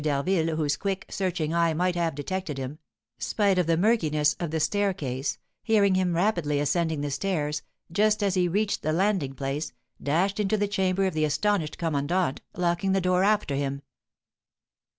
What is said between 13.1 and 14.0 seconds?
after him.